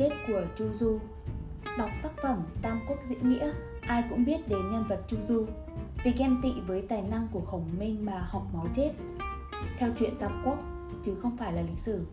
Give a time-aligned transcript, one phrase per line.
[0.00, 0.98] chết của Chu Du
[1.78, 5.46] Đọc tác phẩm Tam Quốc Diễn Nghĩa, ai cũng biết đến nhân vật Chu Du
[6.04, 8.92] Vì ghen tị với tài năng của Khổng Minh mà học máu chết
[9.78, 10.58] Theo chuyện Tam Quốc,
[11.04, 12.06] chứ không phải là lịch sử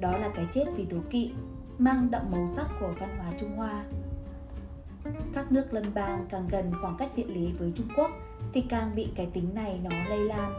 [0.00, 1.32] Đó là cái chết vì đố kỵ,
[1.78, 3.84] mang đậm màu sắc của văn hóa Trung Hoa
[5.34, 8.10] các nước lân bang càng gần khoảng cách địa lý với Trung Quốc
[8.52, 10.52] thì càng bị cái tính này nó lây lan.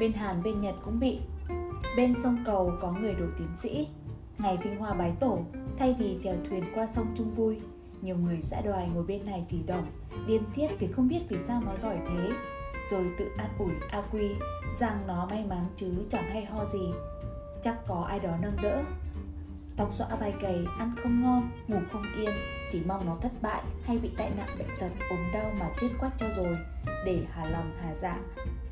[0.00, 1.18] Bên Hàn, bên Nhật cũng bị.
[1.96, 3.88] Bên sông cầu có người đổ tiến sĩ.
[4.38, 5.38] Ngày Vinh Hoa bái tổ,
[5.78, 7.58] thay vì chèo thuyền qua sông chung vui,
[8.02, 9.86] nhiều người xã đoài ngồi bên này chỉ đồng,
[10.26, 12.30] điên tiết vì không biết vì sao nó giỏi thế.
[12.90, 14.28] Rồi tự an ủi A Quy
[14.78, 16.92] rằng nó may mắn chứ chẳng hay ho gì.
[17.62, 18.82] Chắc có ai đó nâng đỡ.
[19.76, 22.30] Tóc xõa vai gầy, ăn không ngon, ngủ không yên,
[22.70, 25.88] chỉ mong nó thất bại hay bị tai nạn bệnh tật ốm đau mà chết
[26.00, 26.56] quách cho rồi
[27.04, 28.18] để hà lòng hà dạ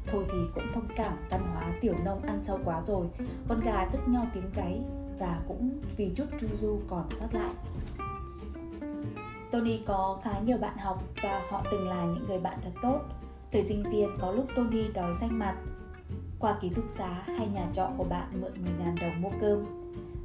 [0.07, 3.07] thôi thì cũng thông cảm văn hóa tiểu nông ăn sâu quá rồi
[3.49, 4.81] con gà tức nhau tiếng gáy
[5.19, 7.55] và cũng vì chút chu du còn sót lại
[9.55, 13.01] Tony có khá nhiều bạn học và họ từng là những người bạn thật tốt.
[13.53, 15.57] Thời sinh viên có lúc Tony đói danh mặt.
[16.39, 19.65] Qua ký túc xá hay nhà trọ của bạn mượn 10.000 đồng mua cơm.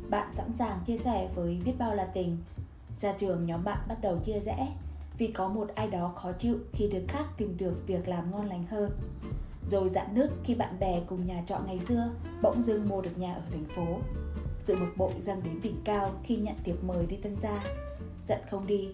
[0.09, 2.37] Bạn sẵn sàng chia sẻ với biết bao là tình
[2.95, 4.67] ra trường nhóm bạn bắt đầu chia rẽ,
[5.17, 8.45] vì có một ai đó khó chịu khi đứa khác tìm được việc làm ngon
[8.45, 8.91] lành hơn.
[9.67, 12.09] Rồi dạn nứt khi bạn bè cùng nhà trọ ngày xưa
[12.41, 13.99] bỗng dưng mua được nhà ở thành phố.
[14.59, 17.63] Sự bực bội dâng đến đỉnh cao khi nhận tiệp mời đi tân gia.
[18.23, 18.89] Giận không đi.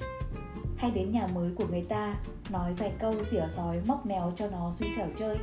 [0.78, 2.16] Hay đến nhà mới của người ta,
[2.50, 5.38] nói vài câu xỉa sói móc méo cho nó suy xẻo chơi.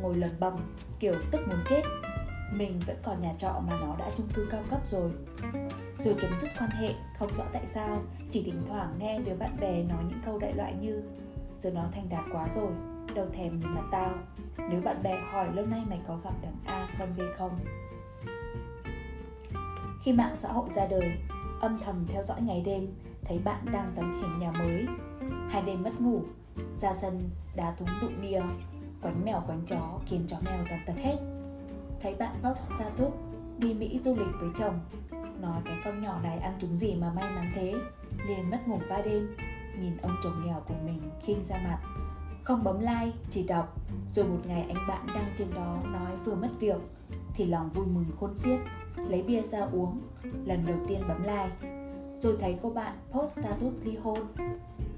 [0.00, 0.56] Ngồi lầm bầm,
[1.00, 1.82] kiểu tức muốn chết
[2.52, 5.10] mình vẫn còn nhà trọ mà nó đã chung cư cao cấp rồi
[5.98, 9.56] rồi chấm dứt quan hệ, không rõ tại sao, chỉ thỉnh thoảng nghe đứa bạn
[9.60, 11.02] bè nói những câu đại loại như,
[11.58, 12.70] giờ nó thành đạt quá rồi,
[13.14, 14.14] đâu thèm nhìn mặt tao
[14.70, 17.58] nếu bạn bè hỏi lâu nay mày có gặp thằng a, con b không
[20.02, 21.12] khi mạng xã hội ra đời,
[21.60, 22.88] âm thầm theo dõi ngày đêm,
[23.24, 24.86] thấy bạn đang tấm hình nhà mới.
[25.48, 26.22] Hai đêm mất ngủ,
[26.76, 28.42] ra sân, đá thúng đụng bia,
[29.02, 31.16] quánh mèo quánh chó, khiến chó mèo tàn tật hết.
[32.00, 33.12] Thấy bạn post status
[33.58, 34.80] đi Mỹ du lịch với chồng,
[35.40, 37.74] nói cái con nhỏ này ăn trúng gì mà may mắn thế,
[38.28, 39.36] liền mất ngủ ba đêm,
[39.80, 41.78] nhìn ông chồng nghèo của mình khinh ra mặt.
[42.44, 43.76] Không bấm like, chỉ đọc,
[44.12, 46.80] rồi một ngày anh bạn đăng trên đó nói vừa mất việc,
[47.34, 48.60] thì lòng vui mừng khôn xiết
[49.08, 50.00] lấy bia ra uống,
[50.44, 51.50] lần đầu tiên bấm like.
[52.18, 54.18] Rồi thấy cô bạn post status ly hôn.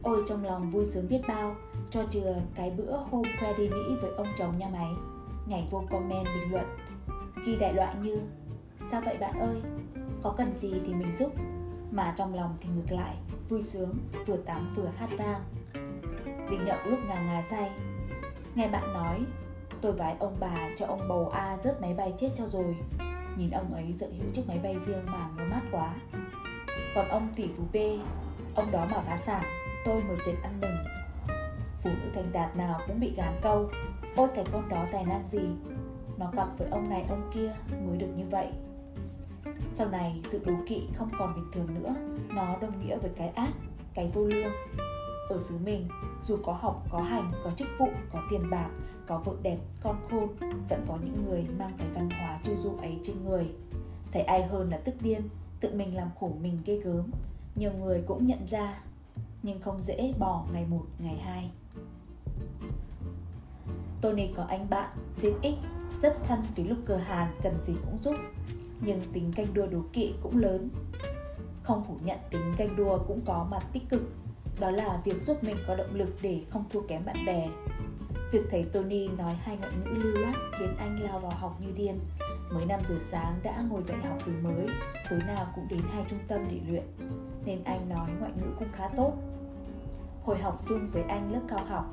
[0.03, 1.55] Ôi, trong lòng vui sướng biết bao,
[1.91, 4.91] cho chừa cái bữa hôm khoe đi mỹ với ông chồng nha máy.
[5.47, 6.67] Nhảy vô comment bình luận.
[7.47, 8.19] Ghi đại loại như,
[8.91, 9.63] sao vậy bạn ơi?
[10.23, 11.33] Có cần gì thì mình giúp.
[11.91, 13.15] Mà trong lòng thì ngược lại,
[13.49, 13.95] vui sướng,
[14.27, 15.41] vừa tắm vừa hát vang.
[16.51, 17.71] Đình nhậu lúc ngà ngà say.
[18.55, 19.21] Nghe bạn nói,
[19.81, 22.77] tôi vái ông bà cho ông bầu a rớt máy bay chết cho rồi
[23.37, 25.95] nhìn ông ấy sở hữu chiếc máy bay riêng mà ngứa mắt quá.
[26.95, 27.77] Còn ông tỷ phú b,
[28.55, 29.43] ông đó mà phá sản,
[29.85, 30.77] tôi mời tiệc ăn mừng.
[31.81, 33.71] Phụ nữ thành đạt nào cũng bị gán câu,
[34.17, 35.49] ôi, cái con đó tài năng gì?
[36.17, 37.53] Nó cặp với ông này ông kia
[37.87, 38.49] mới được như vậy.
[39.75, 41.95] Sau này, sự đố kỵ không còn bình thường nữa.
[42.29, 43.51] Nó đồng nghĩa với cái ác,
[43.95, 44.53] cái vô lương.
[45.29, 45.89] Ở xứ mình,
[46.23, 48.69] dù có học, có hành, có chức vụ, có tiền bạc,
[49.07, 50.29] có vợ đẹp, con khôn,
[50.69, 52.20] vẫn có những người mang cái văn hóa
[52.61, 53.47] du ấy trên người.
[54.13, 55.23] Thấy ai hơn là tức điên,
[55.61, 57.11] tự mình làm khổ mình ghê gớm.
[57.55, 58.83] Nhiều người cũng nhận ra,
[59.43, 61.51] nhưng không dễ bỏ ngày một, ngày hai.
[64.01, 64.91] Tony có anh bạn
[65.21, 65.65] tên X
[66.03, 68.15] rất thân vì lúc cờ hàn cần gì cũng giúp,
[68.81, 70.69] nhưng tính canh đua đố kỵ cũng lớn.
[71.63, 74.03] Không phủ nhận tính canh đua cũng có mặt tích cực,
[74.61, 77.49] đó là việc giúp mình có động lực để không thua kém bạn bè.
[78.33, 81.73] Việc thấy Tony nói hai ngoại ngữ lưu loát khiến anh lao vào học như
[81.77, 81.99] điên
[82.51, 84.67] mới 5 giờ sáng đã ngồi dạy học từ mới,
[85.11, 86.85] tối nào cũng đến hai trung tâm để luyện,
[87.45, 89.13] nên anh nói ngoại ngữ cũng khá tốt.
[90.25, 91.85] Hồi học chung với anh lớp cao học,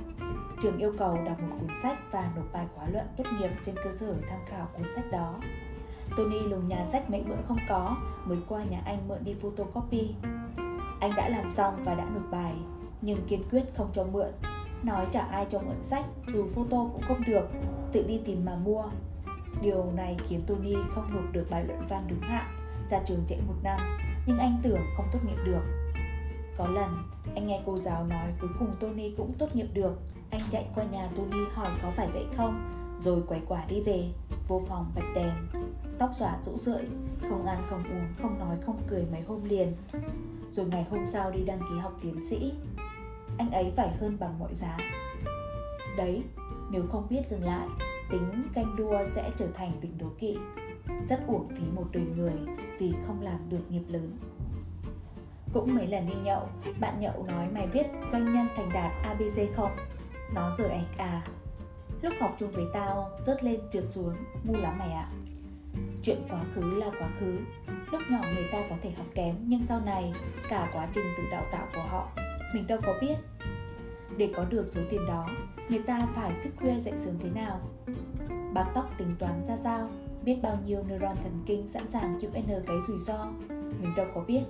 [0.61, 3.75] trường yêu cầu đọc một cuốn sách và nộp bài khóa luận tốt nghiệp trên
[3.75, 5.39] cơ sở tham khảo cuốn sách đó.
[6.17, 10.15] Tony lùng nhà sách mấy bữa không có, mới qua nhà anh mượn đi photocopy.
[10.99, 12.53] Anh đã làm xong và đã nộp bài,
[13.01, 14.31] nhưng kiên quyết không cho mượn.
[14.83, 17.49] Nói chả ai cho mượn sách, dù photo cũng không được,
[17.91, 18.83] tự đi tìm mà mua
[19.61, 22.57] điều này khiến Tony không nộp được bài luận văn đúng hạn,
[22.89, 23.79] ra trường trễ một năm,
[24.25, 25.61] nhưng anh tưởng không tốt nghiệp được.
[26.57, 27.03] Có lần,
[27.35, 29.99] anh nghe cô giáo nói cuối cùng Tony cũng tốt nghiệp được.
[30.29, 34.09] Anh chạy qua nhà Tony hỏi có phải vậy không, Rồi quay quả đi về,
[34.47, 35.33] Vô phòng bật đèn.
[35.99, 36.83] Tóc xõa rũ rượi,
[37.29, 39.73] Không ăn không uống, không nói không cười mấy hôm liền.
[40.51, 42.53] Rồi ngày hôm sau đi đăng ký học tiến sĩ.
[43.37, 44.77] Anh ấy phải hơn bằng mọi giá.
[45.97, 46.23] Đấy,
[46.71, 47.67] Nếu không biết dừng lại
[48.09, 50.37] Tính canh đua sẽ trở thành tình đố kỵ
[51.09, 52.33] Rất uổng phí một đời người
[52.79, 54.17] Vì không làm được nghiệp lớn
[55.53, 56.49] Cũng mấy lần đi nhậu,
[56.79, 59.71] bạn nhậu nói mày biết doanh nhân thành đạt ABC không?
[60.33, 61.21] Nó giờ ạch à.
[62.01, 65.09] Lúc học chung với tao, rớt lên trượt xuống, ngu lắm mày ạ.
[65.11, 65.15] À.
[66.03, 67.37] Chuyện quá khứ là quá khứ,
[67.91, 70.13] lúc nhỏ người ta có thể học kém nhưng sau này
[70.49, 72.07] cả quá trình tự đào tạo của họ
[72.53, 73.15] mình đâu có biết
[74.17, 75.27] để có được số tiền đó.
[75.69, 77.59] Người ta phải thức khuya dậy sớm thế nào?
[78.53, 79.89] Bác tóc tính toán ra sao?
[80.23, 83.25] Biết bao nhiêu neuron thần kinh sẵn sàng chịu n cái rủi ro?
[83.49, 84.41] Mình đâu có biết.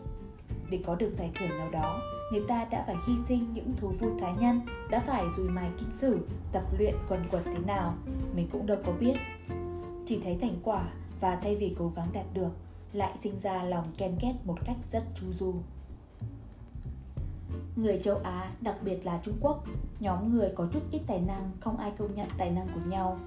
[0.70, 3.88] Để có được giải thưởng nào đó, người ta đã phải hy sinh những thú
[4.00, 6.20] vui cá nhân, đã phải dùi mài kinh sử,
[6.52, 7.96] tập luyện quần quật thế nào?
[8.36, 9.14] Mình cũng đâu có biết.
[10.06, 10.84] Chỉ thấy thành quả
[11.20, 12.52] và thay vì cố gắng đạt được,
[12.94, 15.54] lại sinh ra lòng ken két một cách rất chu du.
[17.76, 19.64] Người châu Á, đặc biệt là Trung Quốc,
[20.00, 23.18] nhóm người có chút ít tài năng không ai công nhận tài năng của nhau.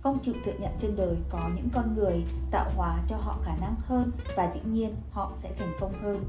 [0.00, 3.56] Không chịu thừa nhận trên đời có những con người tạo hóa cho họ khả
[3.56, 6.24] năng hơn và dĩ nhiên họ sẽ thành công hơn.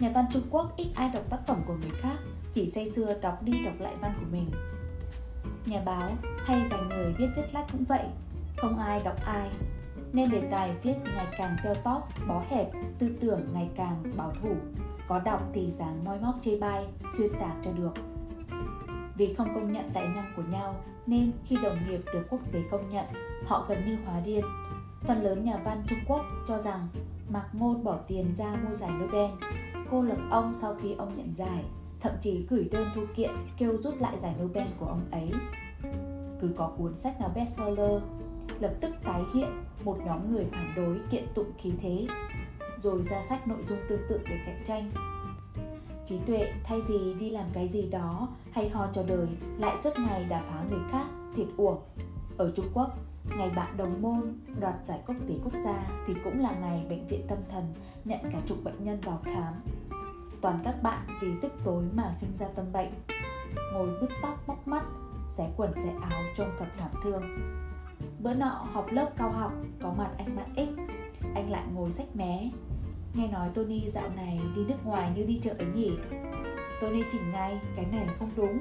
[0.00, 2.16] Nhà văn Trung Quốc ít ai đọc tác phẩm của người khác,
[2.52, 4.50] chỉ say sưa đọc đi đọc lại văn của mình.
[5.66, 6.10] Nhà báo
[6.44, 8.04] hay vài người biết viết lách cũng vậy,
[8.56, 9.50] không ai đọc ai,
[10.12, 14.32] nên đề tài viết ngày càng teo tóp, bó hẹp, tư tưởng ngày càng bảo
[14.42, 14.54] thủ.
[15.10, 16.86] Có đọc thì dáng moi móc chê bai,
[17.16, 17.92] xuyên tạc cho được.
[19.16, 20.76] Vì không công nhận tài năng của nhau
[21.06, 23.04] nên khi đồng nghiệp được quốc tế công nhận,
[23.46, 24.44] họ gần như hóa điên.
[25.06, 26.88] Phần lớn nhà văn Trung Quốc cho rằng
[27.28, 29.30] Mạc Ngôn bỏ tiền ra mua giải Nobel,
[29.90, 31.64] cô lập ông sau khi ông nhận giải,
[32.00, 35.32] thậm chí gửi đơn thu kiện kêu rút lại giải Nobel của ông ấy.
[36.40, 38.02] Cứ có cuốn sách nào bestseller,
[38.60, 42.06] lập tức tái hiện một nhóm người phản đối kiện tụng khí thế
[42.80, 44.90] rồi ra sách nội dung tương tự để cạnh tranh.
[46.06, 49.28] Trí tuệ, thay vì đi làm cái gì đó hay ho cho đời,
[49.58, 51.78] lại suốt ngày đả phá người khác, thiệt uổng.
[52.38, 52.90] Ở trung quốc,
[53.36, 57.06] ngày bạn đồng môn đoạt giải quốc tế quốc gia thì cũng là ngày bệnh
[57.06, 57.74] viện tâm thần
[58.04, 59.54] nhận cả chục bệnh nhân vào khám.
[60.40, 62.90] Toàn các bạn vì tức tối mà sinh ra tâm bệnh.
[63.72, 64.84] Ngồi bứt tóc móc mắt,
[65.28, 67.22] xé quần, xé áo trông thật thảm thương.
[68.18, 70.80] Bữa nọ học lớp cao học, Có mặt anh bạn X.
[71.34, 72.50] Anh lại ngồi sách mé.
[73.14, 75.90] Nghe nói Tony dạo này đi nước ngoài như đi chợ ấy nhỉ?
[76.80, 78.58] Tony chỉnh ngay, Cái này là không đúng.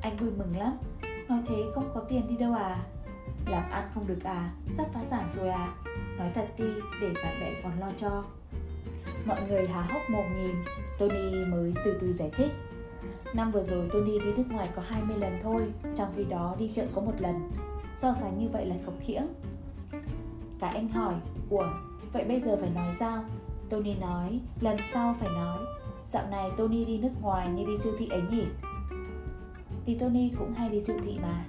[0.00, 0.72] Anh vui mừng lắm.
[1.28, 2.86] Nói thế không có tiền đi đâu à?
[3.50, 4.54] Làm ăn không được à?
[4.70, 5.74] Sắp phá sản rồi à?
[6.18, 6.68] Nói thật đi,
[7.00, 8.24] để bạn bè còn lo cho.
[9.26, 10.54] Mọi người há hốc mồm nhìn.
[10.98, 12.52] Tony mới từ từ giải thích.
[13.34, 15.62] Năm vừa rồi Tony đi nước ngoài có 20 lần thôi,
[15.94, 17.50] Trong khi đó đi chợ có một lần.
[17.96, 19.26] So sánh như vậy là khập khiễng.
[20.60, 21.14] Cả anh hỏi,
[21.50, 21.66] ủa,
[22.12, 23.24] vậy bây giờ phải nói sao?
[23.72, 25.58] Tony nói, lần sau phải nói.
[26.06, 28.44] Dạo này tony đi nước ngoài như đi siêu thị ấy nhỉ?
[29.86, 31.44] Vì tony cũng hay đi siêu thị mà.